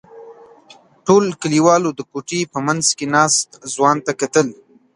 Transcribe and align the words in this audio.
ټولو 1.05 1.29
کلیوالو 1.41 1.89
د 1.93 1.99
کوټې 2.11 2.41
په 2.53 2.59
منځ 2.65 2.85
کې 2.97 3.05
ناست 3.15 3.49
ځوان 3.73 3.97
ته 4.05 4.11
کتل. 4.21 4.47